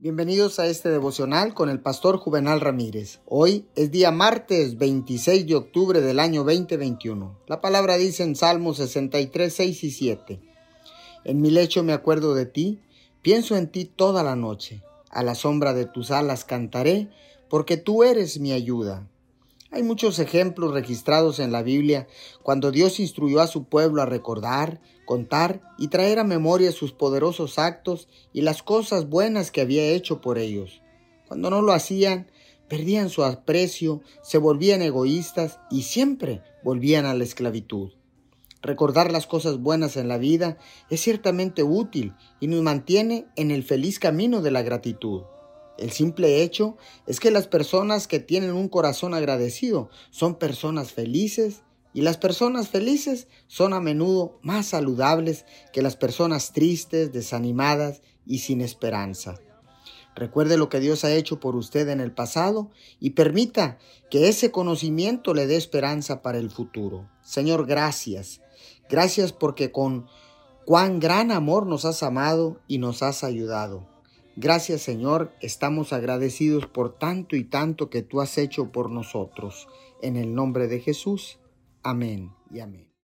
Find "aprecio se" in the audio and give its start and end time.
33.24-34.38